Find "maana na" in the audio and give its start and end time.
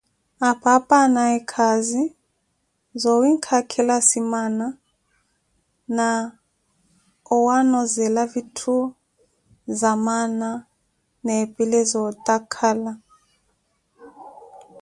10.05-11.31